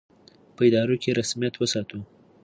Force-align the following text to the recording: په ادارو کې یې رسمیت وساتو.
په 0.55 0.61
ادارو 0.67 0.95
کې 1.01 1.09
یې 1.11 1.17
رسمیت 1.19 1.53
وساتو. 1.57 1.99